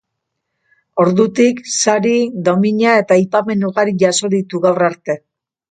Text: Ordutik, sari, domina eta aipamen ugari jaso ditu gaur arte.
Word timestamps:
Ordutik, 1.03 1.61
sari, 1.83 2.15
domina 2.49 2.97
eta 3.05 3.19
aipamen 3.21 3.69
ugari 3.71 3.97
jaso 4.07 4.33
ditu 4.37 4.65
gaur 4.67 4.87
arte. 4.93 5.23